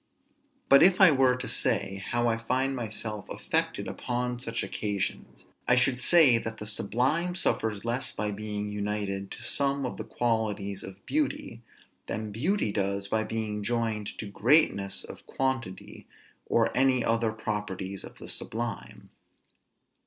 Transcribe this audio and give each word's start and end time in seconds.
But 0.67 0.81
if 0.81 0.99
I 0.99 1.11
were 1.11 1.35
to 1.37 1.47
say 1.47 2.03
how 2.09 2.27
I 2.27 2.35
find 2.35 2.75
myself 2.75 3.29
affected 3.29 3.87
upon 3.87 4.39
such 4.39 4.63
occasions, 4.63 5.45
I 5.67 5.75
should 5.75 6.01
say 6.01 6.39
that 6.39 6.57
the 6.57 6.65
sublime 6.65 7.35
suffers 7.35 7.85
less 7.85 8.11
by 8.11 8.31
being 8.31 8.71
united 8.71 9.29
to 9.29 9.43
some 9.43 9.85
of 9.85 9.97
the 9.97 10.03
qualities 10.03 10.81
of 10.81 11.05
beauty, 11.05 11.61
than 12.07 12.31
beauty 12.31 12.71
does 12.71 13.07
by 13.09 13.23
being 13.23 13.61
joined 13.61 14.17
to 14.17 14.25
greatness 14.25 15.03
of 15.03 15.27
quantity, 15.27 16.07
or 16.47 16.75
any 16.75 17.05
other 17.05 17.31
properties 17.31 18.03
of 18.03 18.17
the 18.17 18.27
sublime. 18.27 19.11